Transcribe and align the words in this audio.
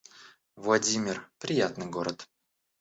Владимир— 0.55 1.29
приятный 1.37 1.85
город 1.85 2.27